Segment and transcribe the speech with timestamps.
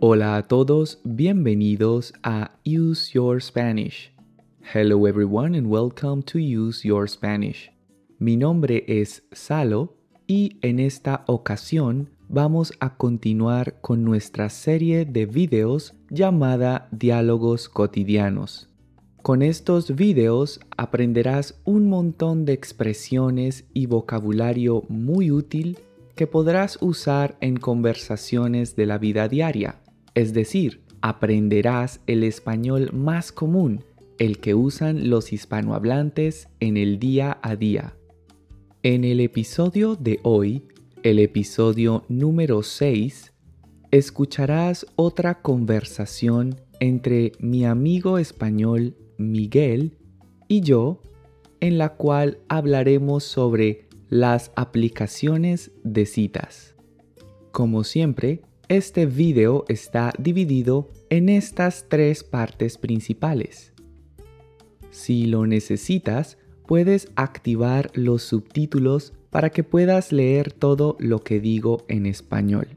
[0.00, 4.12] Hola a todos, bienvenidos a Use Your Spanish.
[4.72, 7.72] Hello everyone and welcome to Use Your Spanish.
[8.20, 9.96] Mi nombre es Salo
[10.28, 18.68] y en esta ocasión vamos a continuar con nuestra serie de videos llamada Diálogos Cotidianos.
[19.22, 25.76] Con estos videos aprenderás un montón de expresiones y vocabulario muy útil
[26.14, 29.80] que podrás usar en conversaciones de la vida diaria.
[30.18, 33.84] Es decir, aprenderás el español más común,
[34.18, 37.94] el que usan los hispanohablantes en el día a día.
[38.82, 40.64] En el episodio de hoy,
[41.04, 43.32] el episodio número 6,
[43.92, 49.98] escucharás otra conversación entre mi amigo español Miguel
[50.48, 51.00] y yo,
[51.60, 56.74] en la cual hablaremos sobre las aplicaciones de citas.
[57.52, 63.72] Como siempre, este video está dividido en estas tres partes principales.
[64.90, 66.36] Si lo necesitas,
[66.66, 72.68] puedes activar los subtítulos para que puedas leer todo lo que digo en español.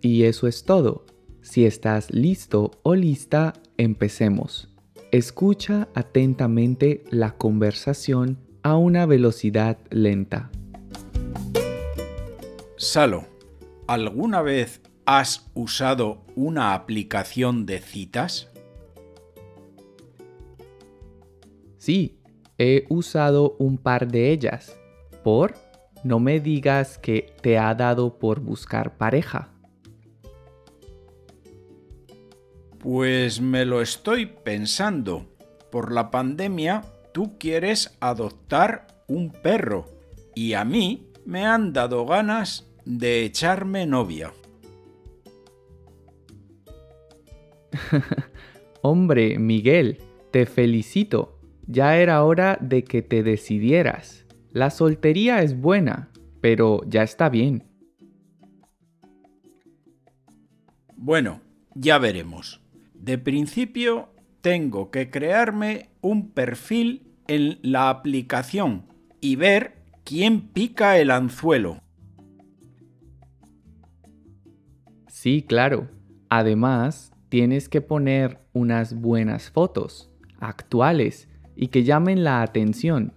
[0.00, 1.06] Y eso es todo.
[1.42, 4.68] Si estás listo o lista, empecemos.
[5.12, 10.50] Escucha atentamente la conversación a una velocidad lenta.
[12.76, 13.26] Salo,
[13.86, 18.50] ¿alguna vez has usado una aplicación de citas?
[21.78, 22.20] Sí,
[22.58, 24.78] he usado un par de ellas.
[25.24, 25.54] ¿Por?
[26.04, 29.52] No me digas que te ha dado por buscar pareja.
[32.78, 35.26] Pues me lo estoy pensando.
[35.70, 39.86] Por la pandemia, tú quieres adoptar un perro
[40.34, 44.32] y a mí me han dado ganas de echarme novia.
[48.82, 49.98] Hombre, Miguel,
[50.30, 51.38] te felicito.
[51.66, 54.26] Ya era hora de que te decidieras.
[54.50, 56.10] La soltería es buena,
[56.40, 57.64] pero ya está bien.
[60.96, 61.40] Bueno,
[61.74, 62.60] ya veremos.
[62.94, 64.08] De principio,
[64.40, 68.86] tengo que crearme un perfil en la aplicación
[69.20, 71.80] y ver quién pica el anzuelo.
[75.08, 75.88] Sí, claro.
[76.28, 80.10] Además, tienes que poner unas buenas fotos,
[80.40, 83.14] actuales, y que llamen la atención.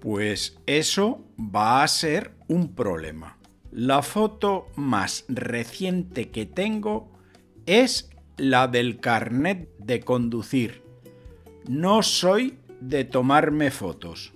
[0.00, 3.38] Pues eso va a ser un problema.
[3.70, 7.12] La foto más reciente que tengo
[7.66, 10.82] es la del carnet de conducir.
[11.68, 14.32] No soy de tomarme fotos.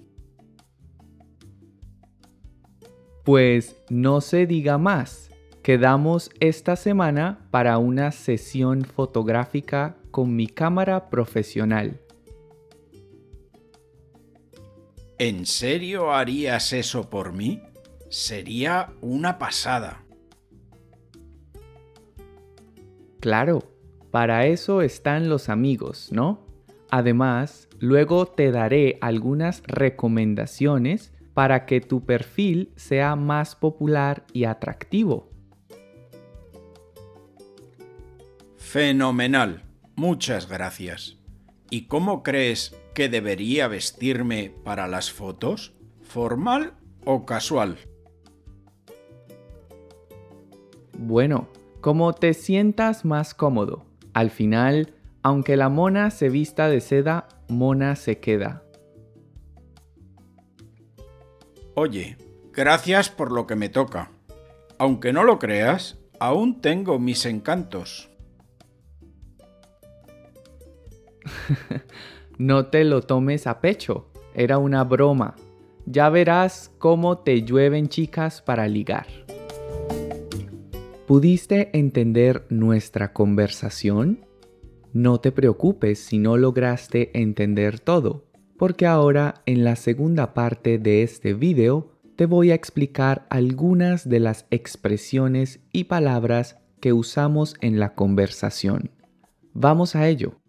[3.24, 5.31] Pues no se diga más.
[5.62, 12.00] Quedamos esta semana para una sesión fotográfica con mi cámara profesional.
[15.18, 17.62] ¿En serio harías eso por mí?
[18.10, 20.04] Sería una pasada.
[23.20, 23.62] Claro,
[24.10, 26.44] para eso están los amigos, ¿no?
[26.90, 35.31] Además, luego te daré algunas recomendaciones para que tu perfil sea más popular y atractivo.
[38.72, 39.64] Fenomenal.
[39.96, 41.18] Muchas gracias.
[41.68, 45.74] ¿Y cómo crees que debería vestirme para las fotos?
[46.00, 46.72] ¿Formal
[47.04, 47.76] o casual?
[50.96, 51.48] Bueno,
[51.82, 53.84] como te sientas más cómodo.
[54.14, 58.62] Al final, aunque la mona se vista de seda, mona se queda.
[61.74, 62.16] Oye,
[62.54, 64.12] gracias por lo que me toca.
[64.78, 68.08] Aunque no lo creas, aún tengo mis encantos.
[72.38, 75.34] no te lo tomes a pecho, era una broma.
[75.86, 79.06] Ya verás cómo te llueven chicas para ligar.
[81.06, 84.24] ¿Pudiste entender nuestra conversación?
[84.92, 88.24] No te preocupes si no lograste entender todo
[88.62, 94.20] porque ahora en la segunda parte de este video te voy a explicar algunas de
[94.20, 98.92] las expresiones y palabras que usamos en la conversación.
[99.52, 100.41] Vamos a ello.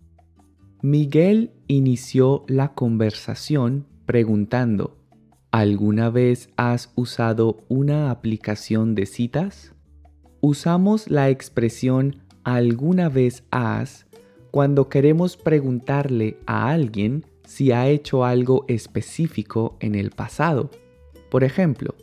[0.86, 4.98] Miguel inició la conversación preguntando,
[5.50, 9.74] ¿alguna vez has usado una aplicación de citas?
[10.42, 14.08] Usamos la expresión alguna vez has
[14.52, 20.70] cuando queremos preguntarle a alguien si ha hecho algo específico en el pasado.
[21.32, 21.96] Por ejemplo,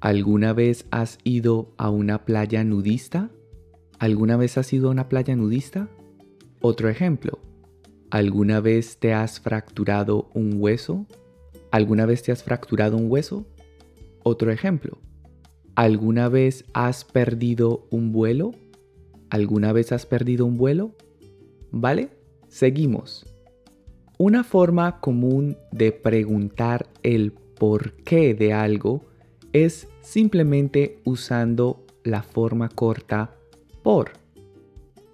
[0.00, 3.30] ¿Alguna vez has ido a una playa nudista?
[3.98, 5.90] ¿Alguna vez has ido a una playa nudista?
[6.62, 7.40] Otro ejemplo.
[8.10, 11.04] ¿Alguna vez te has fracturado un hueso?
[11.70, 13.46] ¿Alguna vez te has fracturado un hueso?
[14.22, 14.96] Otro ejemplo.
[15.74, 18.52] ¿Alguna vez has perdido un vuelo?
[19.28, 20.92] ¿Alguna vez has perdido un vuelo?
[21.70, 22.08] ¿Vale?
[22.48, 23.26] Seguimos.
[24.16, 29.04] Una forma común de preguntar el por qué de algo
[29.52, 33.34] es simplemente usando la forma corta
[33.82, 34.12] por.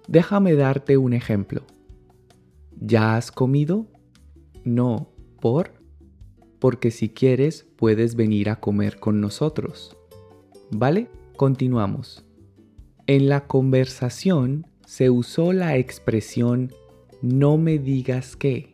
[0.07, 1.63] Déjame darte un ejemplo.
[2.79, 3.87] ¿Ya has comido?
[4.63, 5.73] No, por.
[6.59, 9.97] Porque si quieres puedes venir a comer con nosotros.
[10.71, 11.09] ¿Vale?
[11.35, 12.25] Continuamos.
[13.07, 16.71] En la conversación se usó la expresión
[17.21, 18.71] no me digas qué.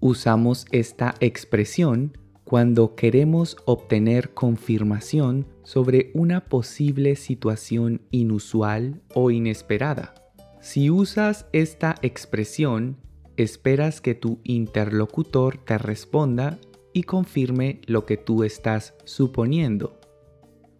[0.00, 10.14] Usamos esta expresión cuando queremos obtener confirmación sobre una posible situación inusual o inesperada.
[10.60, 12.96] Si usas esta expresión,
[13.42, 16.58] esperas que tu interlocutor te responda
[16.92, 20.00] y confirme lo que tú estás suponiendo.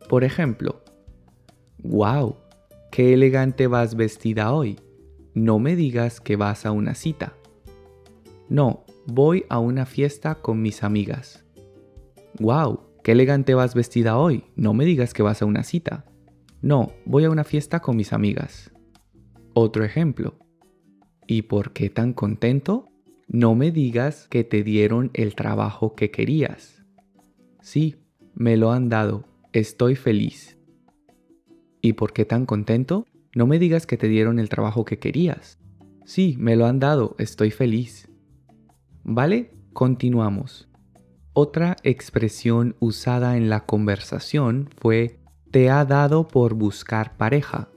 [0.09, 0.83] Por ejemplo,
[1.83, 2.35] ¡Wow!
[2.91, 4.81] ¡Qué elegante vas vestida hoy!
[5.33, 7.35] No me digas que vas a una cita.
[8.49, 11.45] No, voy a una fiesta con mis amigas.
[12.41, 12.81] ¡Wow!
[13.05, 14.45] ¡Qué elegante vas vestida hoy!
[14.57, 16.05] No me digas que vas a una cita.
[16.63, 18.73] No, voy a una fiesta con mis amigas.
[19.55, 20.37] Otro ejemplo.
[21.31, 22.89] ¿Y por qué tan contento?
[23.27, 26.83] No me digas que te dieron el trabajo que querías.
[27.61, 27.97] Sí,
[28.35, 29.27] me lo han dado.
[29.53, 30.57] Estoy feliz.
[31.83, 33.05] ¿Y por qué tan contento?
[33.35, 35.59] No me digas que te dieron el trabajo que querías.
[36.07, 37.15] Sí, me lo han dado.
[37.19, 38.09] Estoy feliz.
[39.05, 39.51] ¿Vale?
[39.75, 40.71] Continuamos.
[41.35, 45.21] Otra expresión usada en la conversación fue
[45.51, 47.69] te ha dado por buscar pareja.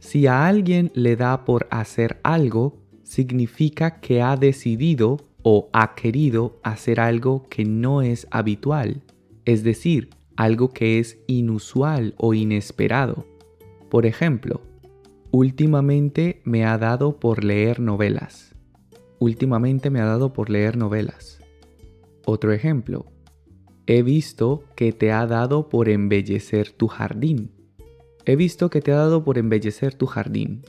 [0.00, 6.60] Si a alguien le da por hacer algo, significa que ha decidido o ha querido
[6.62, 9.02] hacer algo que no es habitual,
[9.46, 13.26] es decir, algo que es inusual o inesperado.
[13.88, 14.60] Por ejemplo,
[15.30, 18.54] últimamente me ha dado por leer novelas.
[19.18, 21.40] Últimamente me ha dado por leer novelas.
[22.26, 23.06] Otro ejemplo,
[23.86, 27.52] he visto que te ha dado por embellecer tu jardín.
[28.26, 30.62] He visto que te ha dado por embellecer tu jardín.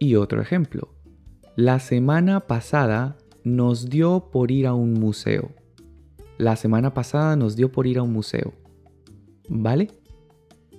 [0.00, 0.92] Y otro ejemplo,
[1.56, 5.50] la semana pasada nos dio por ir a un museo.
[6.38, 8.54] La semana pasada nos dio por ir a un museo.
[9.50, 9.90] ¿Vale?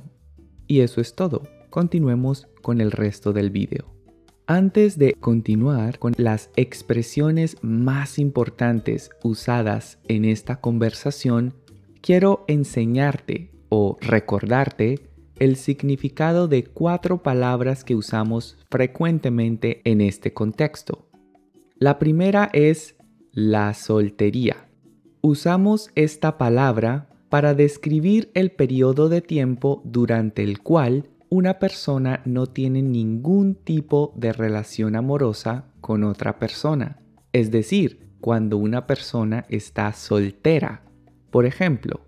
[0.66, 1.42] Y eso es todo.
[1.68, 3.84] Continuemos con el resto del video.
[4.46, 11.54] Antes de continuar con las expresiones más importantes usadas en esta conversación,
[12.02, 15.08] quiero enseñarte o recordarte
[15.38, 21.08] el significado de cuatro palabras que usamos frecuentemente en este contexto.
[21.78, 22.96] La primera es
[23.32, 24.68] la soltería.
[25.22, 32.46] Usamos esta palabra para describir el periodo de tiempo durante el cual una persona no
[32.46, 37.00] tiene ningún tipo de relación amorosa con otra persona.
[37.32, 40.82] Es decir, cuando una persona está soltera.
[41.32, 42.02] Por ejemplo,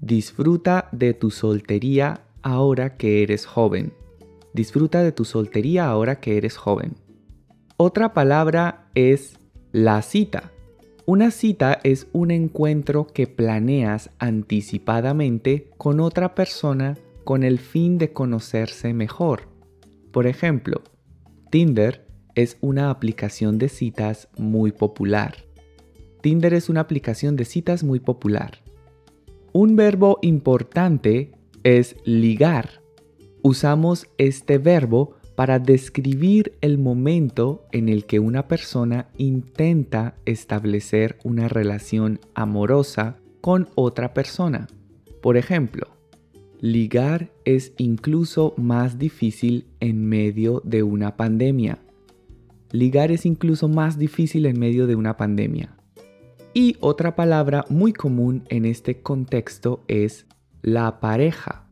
[0.00, 3.92] disfruta de tu soltería ahora que eres joven.
[4.54, 6.94] Disfruta de tu soltería ahora que eres joven.
[7.76, 9.38] Otra palabra es
[9.70, 10.50] la cita.
[11.04, 18.12] Una cita es un encuentro que planeas anticipadamente con otra persona con el fin de
[18.12, 19.48] conocerse mejor.
[20.10, 20.82] Por ejemplo,
[21.50, 25.36] Tinder es una aplicación de citas muy popular.
[26.20, 28.58] Tinder es una aplicación de citas muy popular.
[29.52, 32.82] Un verbo importante es ligar.
[33.42, 41.48] Usamos este verbo para describir el momento en el que una persona intenta establecer una
[41.48, 44.68] relación amorosa con otra persona.
[45.20, 45.88] Por ejemplo,
[46.62, 51.80] ligar es incluso más difícil en medio de una pandemia.
[52.70, 55.74] Ligar es incluso más difícil en medio de una pandemia.
[56.54, 60.26] Y otra palabra muy común en este contexto es
[60.62, 61.66] la pareja,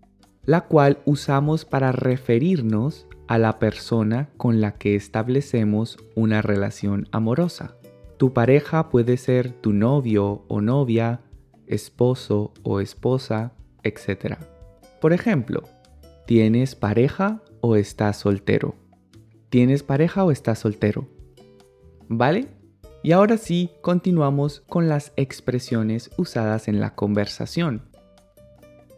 [0.44, 7.76] la cual usamos para referirnos a la persona con la que establecemos una relación amorosa.
[8.16, 11.20] Tu pareja puede ser tu novio o novia,
[11.68, 13.52] esposo o esposa,
[13.84, 14.36] etc.
[15.00, 15.62] Por ejemplo,
[16.26, 18.74] ¿tienes pareja o estás soltero?
[19.48, 21.08] ¿Tienes pareja o estás soltero?
[22.08, 22.48] ¿Vale?
[23.02, 27.88] Y ahora sí, continuamos con las expresiones usadas en la conversación.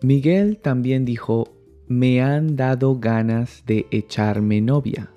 [0.02, 1.56] Miguel también dijo,
[1.86, 5.12] me han dado ganas de echarme novia.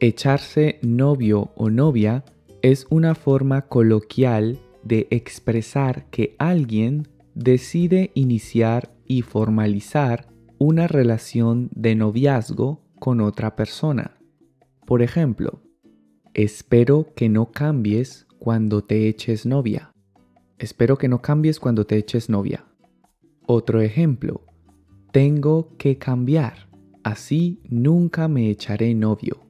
[0.00, 2.24] Echarse novio o novia
[2.62, 11.94] es una forma coloquial de expresar que alguien decide iniciar y formalizar una relación de
[11.94, 14.18] noviazgo con otra persona.
[14.86, 15.62] Por ejemplo,
[16.34, 19.92] espero que no cambies cuando te eches novia.
[20.58, 22.64] Espero que no cambies cuando te eches novia.
[23.46, 24.44] Otro ejemplo,
[25.12, 26.68] tengo que cambiar,
[27.02, 29.46] así nunca me echaré novio.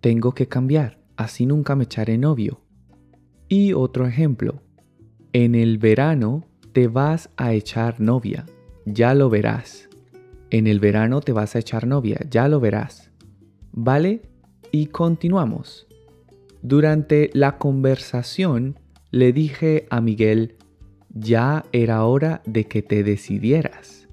[0.00, 2.60] Tengo que cambiar, así nunca me echaré novio.
[3.48, 4.62] Y otro ejemplo,
[5.32, 8.46] en el verano te vas a echar novia,
[8.92, 9.88] ya lo verás.
[10.50, 13.10] En el verano te vas a echar novia, ya lo verás.
[13.72, 14.22] ¿Vale?
[14.72, 15.86] Y continuamos.
[16.62, 18.78] Durante la conversación
[19.10, 20.56] le dije a Miguel,
[21.10, 24.08] ya era hora de que te decidieras.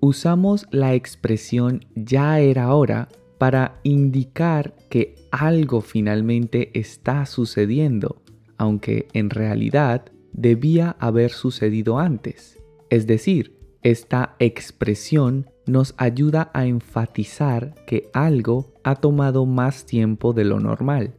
[0.00, 8.22] Usamos la expresión ya era hora para indicar que algo finalmente está sucediendo,
[8.56, 12.58] aunque en realidad debía haber sucedido antes.
[12.90, 20.44] Es decir, esta expresión nos ayuda a enfatizar que algo ha tomado más tiempo de
[20.44, 21.14] lo normal.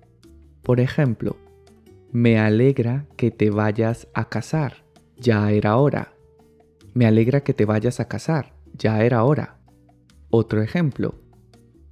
[0.62, 1.36] Por ejemplo,
[2.12, 4.84] me alegra que te vayas a casar
[5.24, 6.13] ya era hora.
[6.93, 9.58] Me alegra que te vayas a casar, ya era hora.
[10.29, 11.15] Otro ejemplo,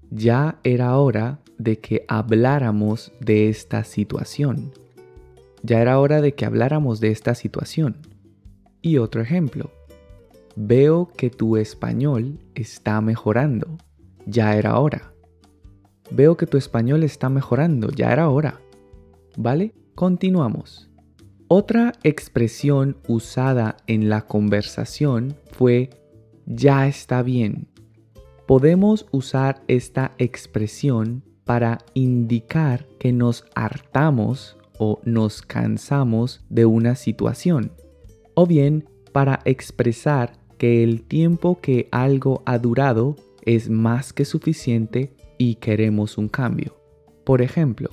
[0.10, 4.74] ya era hora de que habláramos de esta situación.
[5.64, 7.98] Ya era hora de que habláramos de esta situación.
[8.82, 9.72] Y otro ejemplo,
[10.56, 13.78] veo que tu español está mejorando,
[14.26, 15.14] ya era hora.
[16.12, 18.60] Veo que tu español está mejorando, ya era hora.
[19.38, 19.74] ¿Vale?
[19.96, 20.90] Continuamos.
[21.48, 25.90] Otra expresión usada en la conversación fue
[26.46, 27.68] ya está bien.
[28.48, 37.72] Podemos usar esta expresión para indicar que nos hartamos o nos cansamos de una situación,
[38.34, 45.16] o bien para expresar que el tiempo que algo ha durado es más que suficiente
[45.40, 46.78] y queremos un cambio.
[47.24, 47.90] Por ejemplo,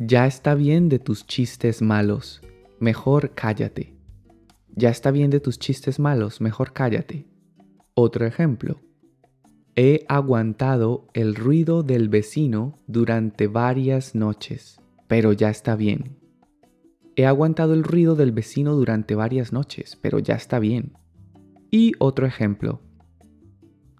[0.00, 2.40] ya está bien de tus chistes malos
[2.80, 3.94] mejor cállate.
[4.74, 7.26] Ya está bien de tus chistes malos, mejor cállate.
[7.94, 8.80] Otro ejemplo.
[9.76, 16.18] He aguantado el ruido del vecino durante varias noches, pero ya está bien.
[17.14, 20.92] He aguantado el ruido del vecino durante varias noches, pero ya está bien.
[21.78, 22.80] Y otro ejemplo.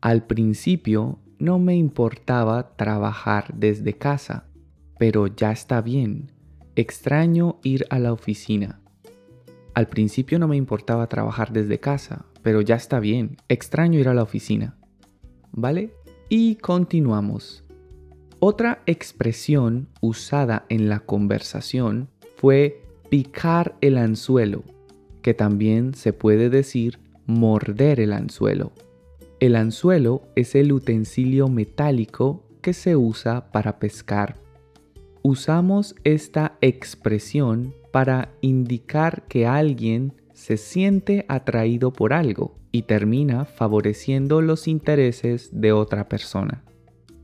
[0.01, 4.47] Al principio no me importaba trabajar desde casa,
[4.99, 6.33] pero ya está bien
[6.75, 8.81] Extraño ir a la oficina.
[9.75, 13.37] Al principio no me importaba trabajar desde casa, pero ya está bien.
[13.51, 14.79] Extraño ir a la oficina.
[15.53, 15.93] ¿Vale?
[16.31, 17.63] Y continuamos.
[18.41, 24.65] Otra expresión usada en la conversación fue picar el anzuelo,
[25.21, 28.73] que también se puede decir morder el anzuelo.
[29.41, 34.47] El anzuelo es el utensilio metálico que se usa para pescar
[35.27, 44.41] usamos esta expresión para indicar que alguien se siente atraído por algo y termina favoreciendo
[44.41, 46.63] los intereses de otra persona.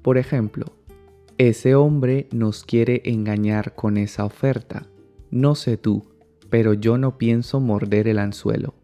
[0.02, 0.66] Por ejemplo,
[1.38, 4.88] ese hombre nos quiere engañar con esa oferta.
[5.30, 6.02] No sé tú,
[6.50, 8.74] pero yo no pienso morder el anzuelo.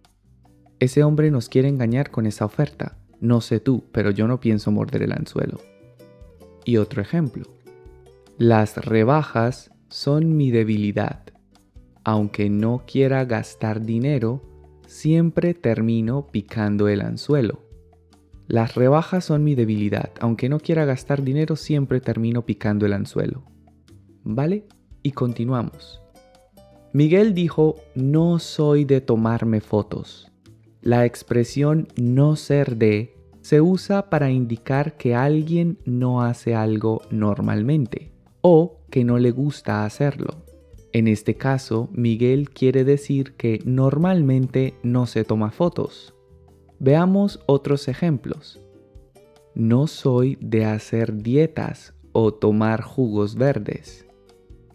[0.81, 2.97] Ese hombre nos quiere engañar con esa oferta.
[3.21, 5.61] No sé tú, pero yo no pienso morder el anzuelo.
[6.65, 7.47] Y otro ejemplo.
[8.37, 11.25] Las rebajas son mi debilidad.
[12.05, 14.43] Aunque no quiera gastar dinero,
[14.87, 17.65] siempre termino picando el anzuelo.
[18.47, 20.13] Las rebajas son mi debilidad.
[20.21, 23.43] Aunque no quiera gastar dinero, siempre termino picando el anzuelo.
[24.23, 24.65] ¿Vale?
[25.03, 26.01] Y continuamos.
[26.93, 30.31] Miguel dijo, no soy de tomarme fotos.
[30.81, 38.13] La expresión no ser de se usa para indicar que alguien no hace algo normalmente
[38.43, 40.45] o que no le gusta hacerlo.
[40.93, 46.15] En este caso, Miguel quiere decir que normalmente no se toma fotos.
[46.79, 48.61] Veamos otros ejemplos.
[49.55, 54.07] No soy de hacer dietas o tomar jugos verdes.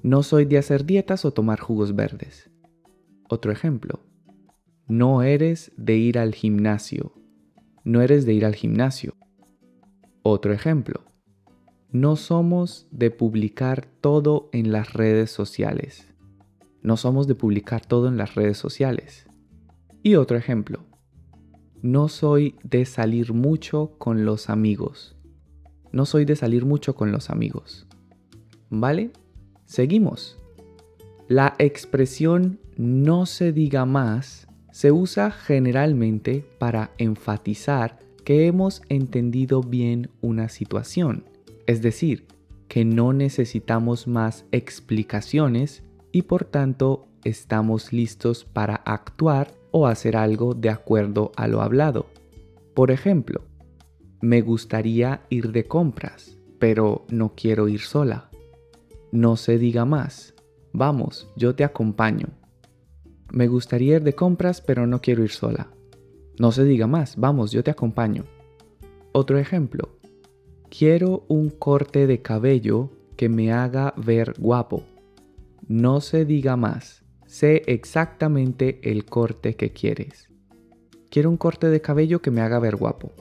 [0.01, 2.49] No soy de hacer dietas o tomar jugos verdes.
[3.29, 4.01] Otro ejemplo.
[4.87, 7.13] No eres de ir al gimnasio.
[7.85, 9.15] No eres de ir al gimnasio.
[10.23, 11.05] Otro ejemplo.
[11.89, 16.13] No somos de publicar todo en las redes sociales.
[16.81, 19.25] No somos de publicar todo en las redes sociales.
[20.01, 20.83] Y otro ejemplo.
[21.81, 25.15] No soy de salir mucho con los amigos.
[25.93, 27.87] No soy de salir mucho con los amigos.
[28.69, 29.11] ¿Vale?
[29.65, 30.37] Seguimos.
[31.29, 40.09] La expresión no se diga más se usa generalmente para enfatizar que hemos entendido bien
[40.21, 41.23] una situación
[41.65, 42.27] es decir,
[42.67, 50.53] que no necesitamos más explicaciones y por tanto estamos listos para actuar o hacer algo
[50.53, 52.07] de acuerdo a lo hablado.
[52.73, 53.41] Por ejemplo,
[54.21, 58.29] me gustaría ir de compras, pero no quiero ir sola.
[59.11, 60.33] No se diga más.
[60.73, 62.27] Vamos, yo te acompaño.
[63.33, 65.71] Me gustaría ir de compras, pero no quiero ir sola.
[66.37, 67.15] No se diga más.
[67.17, 68.25] Vamos, yo te acompaño.
[69.11, 69.97] Otro ejemplo.
[70.69, 74.83] Quiero un corte de cabello que me haga ver guapo.
[75.67, 77.03] No se diga más.
[77.25, 80.29] Sé exactamente el corte que quieres.
[81.09, 83.13] Quiero un corte de cabello que me haga ver guapo.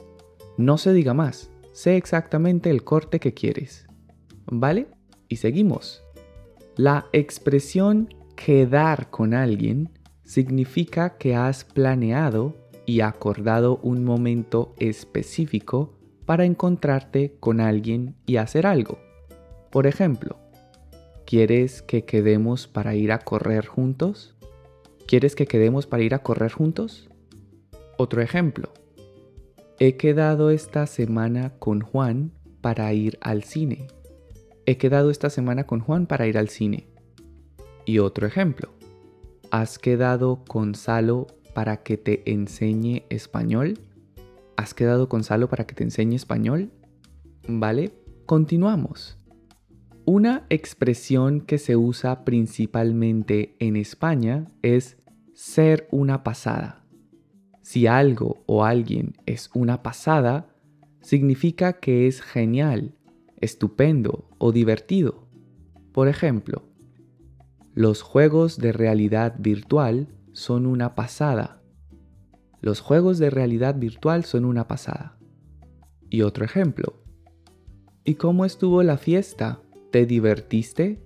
[0.59, 1.49] No se diga más.
[1.71, 3.87] Sé exactamente el corte que quieres.
[4.45, 4.85] ¿Vale?
[5.27, 6.03] Y seguimos.
[6.75, 9.89] La expresión quedar con alguien
[10.23, 15.93] significa que has planeado y acordado un momento específico
[16.25, 18.99] para encontrarte con alguien y hacer algo.
[19.71, 20.37] Por ejemplo,
[21.25, 24.35] ¿quieres que quedemos para ir a correr juntos?
[25.07, 27.09] ¿Quieres que quedemos para ir a correr juntos?
[27.97, 28.71] Otro ejemplo.
[29.79, 32.31] He quedado esta semana con Juan
[32.61, 33.87] para ir al cine.
[34.65, 36.87] He quedado esta semana con Juan para ir al cine.
[37.85, 38.71] Y otro ejemplo.
[39.53, 43.77] ¿Has quedado con Salo para que te enseñe español?
[44.57, 46.71] ¿Has quedado con Salo para que te enseñe español?
[47.47, 47.93] ¿Vale?
[48.25, 49.19] Continuamos.
[50.05, 54.97] Una expresión que se usa principalmente en España es
[55.35, 56.83] ser una pasada.
[57.61, 60.47] Si algo o alguien es una pasada,
[60.99, 62.95] significa que es genial,
[63.39, 65.27] estupendo o divertido.
[65.91, 66.72] Por ejemplo,
[67.75, 71.59] los juegos de realidad virtual son una pasada.
[72.61, 75.17] Los juegos de realidad virtual son una pasada.
[76.07, 77.01] Y otro ejemplo.
[78.03, 79.59] ¿Y cómo estuvo la fiesta?
[79.91, 81.01] ¿Te divertiste?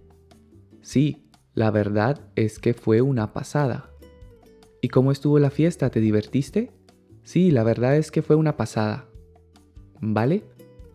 [0.82, 3.90] Sí, la verdad es que fue una pasada.
[4.82, 5.90] ¿Y cómo estuvo la fiesta?
[5.90, 6.74] ¿Te divertiste?
[7.24, 9.08] Sí, la verdad es que fue una pasada.
[10.02, 10.44] ¿Vale?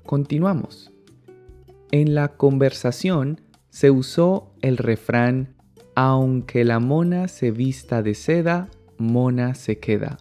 [0.05, 0.93] Continuamos.
[1.93, 5.57] En la conversación se usó el refrán,
[5.95, 10.19] aunque la mona se vista de seda, mona se queda.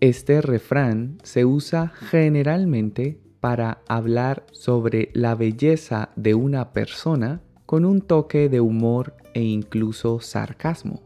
[0.00, 8.00] Este refrán se usa generalmente para hablar sobre la belleza de una persona con un
[8.00, 11.02] toque de humor e incluso sarcasmo.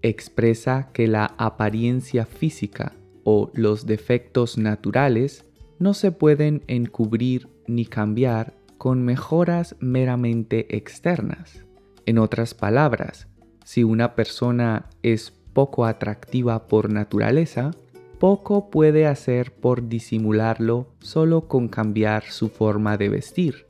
[0.00, 2.94] Expresa que la apariencia física
[3.24, 5.44] o los defectos naturales
[5.78, 11.64] no se pueden encubrir ni cambiar con mejoras meramente externas.
[12.06, 13.28] En otras palabras,
[13.64, 17.70] si una persona es poco atractiva por naturaleza,
[18.18, 23.66] poco puede hacer por disimularlo solo con cambiar su forma de vestir.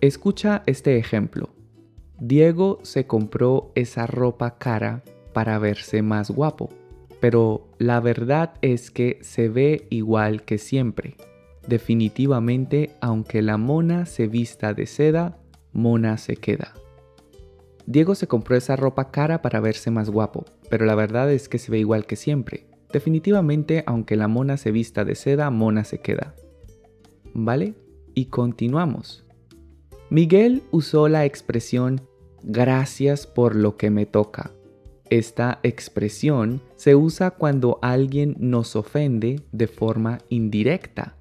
[0.00, 1.50] Escucha este ejemplo.
[2.18, 6.70] Diego se compró esa ropa cara para verse más guapo,
[7.20, 11.16] pero la verdad es que se ve igual que siempre.
[11.66, 15.38] Definitivamente, aunque la mona se vista de seda,
[15.72, 16.74] mona se queda.
[17.86, 21.58] Diego se compró esa ropa cara para verse más guapo, pero la verdad es que
[21.58, 22.66] se ve igual que siempre.
[22.92, 26.34] Definitivamente, aunque la mona se vista de seda, mona se queda.
[27.34, 27.74] ¿Vale?
[28.14, 29.24] Y continuamos.
[30.10, 32.00] Miguel usó la expresión
[32.42, 34.52] gracias por lo que me toca.
[35.10, 41.16] Esta expresión se usa cuando alguien nos ofende de forma indirecta.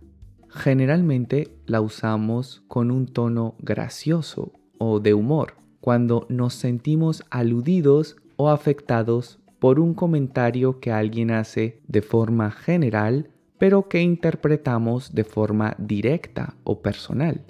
[0.50, 8.50] Generalmente la usamos con un tono gracioso o de humor, cuando nos sentimos aludidos o
[8.50, 15.76] afectados por un comentario que alguien hace de forma general, pero que interpretamos de forma
[15.78, 17.44] directa o personal.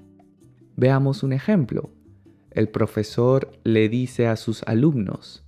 [0.76, 1.91] Veamos un ejemplo.
[2.50, 5.46] El profesor le dice a sus alumnos,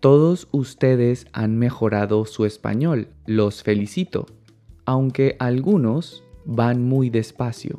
[0.00, 4.26] todos ustedes han mejorado su español, los felicito,
[4.86, 7.76] aunque algunos van muy despacio.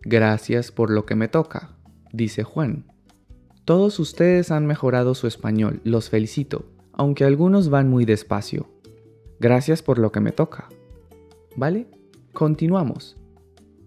[0.00, 1.76] Gracias por lo que me toca,
[2.10, 2.95] dice Juan.
[3.66, 8.68] Todos ustedes han mejorado su español, los felicito, aunque algunos van muy despacio.
[9.40, 10.68] Gracias por lo que me toca.
[11.56, 11.88] ¿Vale?
[12.32, 13.16] Continuamos.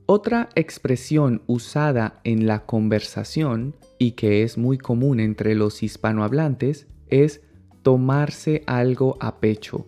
[0.05, 7.39] Otra expresión usada en la conversación y que es muy común entre los hispanohablantes es
[7.81, 9.87] tomarse algo a pecho.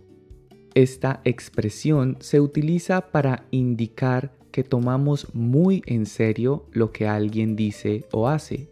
[0.73, 8.05] Esta expresión se utiliza para indicar que tomamos muy en serio lo que alguien dice
[8.13, 8.70] o hace.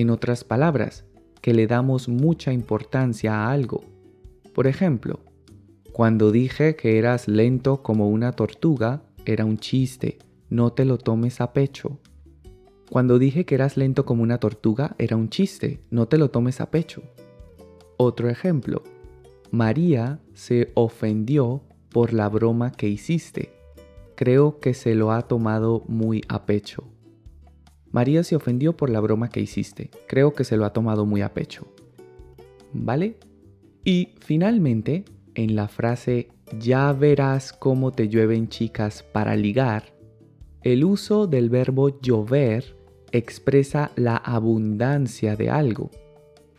[0.00, 1.04] En otras palabras,
[1.42, 3.84] que le damos mucha importancia a algo.
[4.54, 5.20] Por ejemplo,
[5.92, 10.16] cuando dije que eras lento como una tortuga, era un chiste
[10.48, 11.98] no te lo tomes a pecho.
[12.88, 16.62] Cuando dije que eras lento como una tortuga, era un chiste, no te lo tomes
[16.62, 17.02] a pecho.
[17.98, 18.82] Otro ejemplo,
[19.50, 21.60] María se ofendió
[21.90, 23.52] por la broma que hiciste.
[24.14, 26.84] Creo que se lo ha tomado muy a pecho.
[27.90, 29.90] María se ofendió por la broma que hiciste.
[30.06, 31.66] Creo que se lo ha tomado muy a pecho.
[32.72, 33.16] ¿Vale?
[33.84, 39.92] Y finalmente, en la frase ya verás cómo te llueven chicas para ligar,
[40.62, 42.76] el uso del verbo llover
[43.12, 45.90] expresa la abundancia de algo.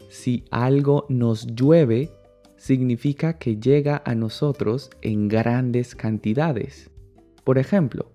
[0.09, 2.11] Si algo nos llueve,
[2.57, 6.89] significa que llega a nosotros en grandes cantidades.
[7.43, 8.11] Por ejemplo,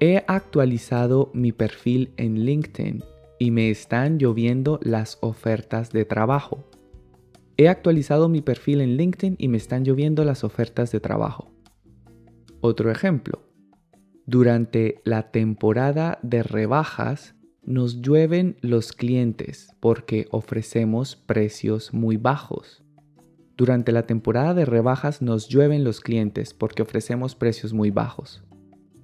[0.00, 3.02] he actualizado mi perfil en LinkedIn
[3.38, 6.64] y me están lloviendo las ofertas de trabajo.
[7.56, 11.52] He actualizado mi perfil en LinkedIn y me están lloviendo las ofertas de trabajo.
[12.60, 13.42] Otro ejemplo.
[14.26, 22.82] Durante la temporada de rebajas nos llueven los clientes porque ofrecemos precios muy bajos.
[23.56, 28.42] Durante la temporada de rebajas nos llueven los clientes porque ofrecemos precios muy bajos.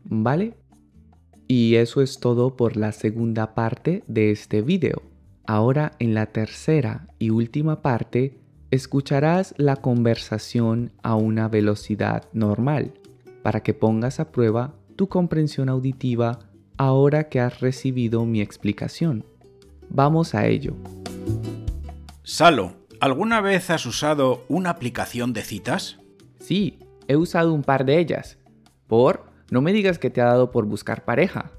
[0.04, 0.59] ¿Vale?
[1.50, 5.02] Y eso es todo por la segunda parte de este video.
[5.48, 8.38] Ahora en la tercera y última parte
[8.70, 12.92] escucharás la conversación a una velocidad normal
[13.42, 16.38] para que pongas a prueba tu comprensión auditiva
[16.76, 19.24] ahora que has recibido mi explicación.
[19.88, 20.76] Vamos a ello.
[22.22, 25.98] Salo, ¿alguna vez has usado una aplicación de citas?
[26.38, 28.38] Sí, he usado un par de ellas.
[28.86, 31.52] Por, no me digas que te ha dado por buscar pareja.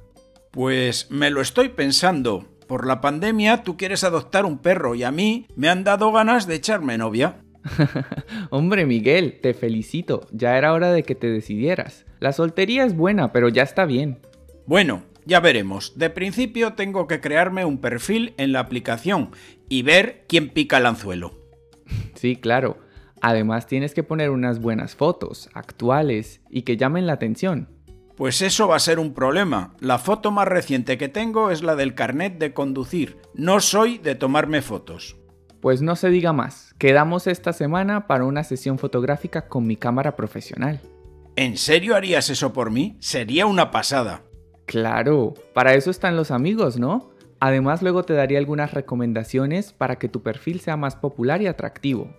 [0.52, 2.46] Pues me lo estoy pensando.
[2.68, 6.48] Por la pandemia tú quieres adoptar un perro y a mí me han dado ganas
[6.48, 7.42] de echarme novia.
[8.50, 10.28] Hombre Miguel, te felicito.
[10.32, 12.06] Ya era hora de que te decidieras.
[12.20, 14.20] La soltería es buena, pero ya está bien.
[14.66, 15.98] Bueno, ya veremos.
[15.98, 19.32] De principio tengo que crearme un perfil en la aplicación
[19.70, 21.40] y ver quién pica el anzuelo.
[22.16, 22.78] Sí, claro.
[23.22, 27.70] Además tienes que poner unas buenas fotos, actuales y que llamen la atención.
[28.22, 29.74] Pues eso va a ser un problema.
[29.80, 33.18] La foto más reciente que tengo es la del carnet de conducir.
[33.34, 35.18] No soy de tomarme fotos.
[35.60, 36.76] Pues no se diga más.
[36.78, 40.82] Quedamos esta semana para una sesión fotográfica con mi cámara profesional.
[41.36, 42.96] ¿En serio harías eso por mí?
[43.00, 44.22] Sería una pasada.
[44.68, 47.10] Claro, para eso están los amigos, ¿no?
[47.40, 52.16] Además luego te daría algunas recomendaciones para que tu perfil sea más popular y atractivo.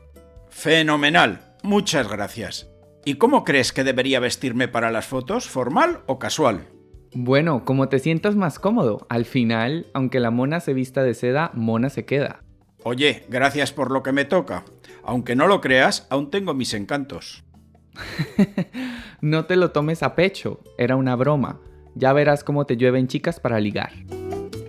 [0.49, 2.73] Fenomenal, muchas gracias.
[3.05, 5.49] ¿Y cómo crees que debería vestirme para las fotos?
[5.49, 6.69] ¿Formal o casual?
[7.13, 9.07] Bueno, como te sientas más cómodo.
[9.09, 12.45] Al final, aunque la mona se vista de seda, mona se queda.
[12.85, 14.65] Oye, gracias por lo que me toca.
[15.03, 17.45] Aunque no lo creas, aún tengo mis encantos.
[19.21, 21.61] no te lo tomes a pecho, era una broma.
[21.97, 23.93] Ya verás cómo te llueven chicas para ligar.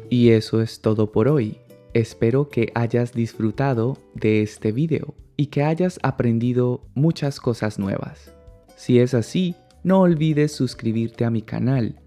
[0.10, 1.60] Y eso es todo por hoy.
[1.93, 8.34] Espero que hayas disfrutado de este video y que hayas aprendido muchas cosas nuevas.
[8.76, 12.00] Si es así, no olvides suscribirte a mi canal,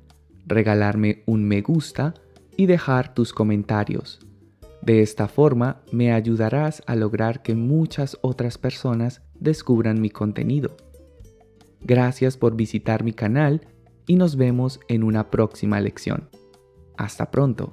[0.46, 2.14] regalarme un me gusta
[2.56, 4.20] y dejar tus comentarios.
[4.82, 10.76] De esta forma me ayudarás a lograr que muchas otras personas descubran mi contenido.
[11.80, 13.66] Gracias por visitar mi canal
[14.06, 16.28] y nos vemos en una próxima lección.
[16.96, 17.72] Hasta pronto.